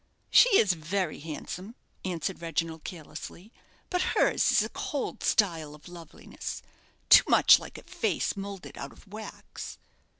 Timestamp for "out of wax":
8.79-9.77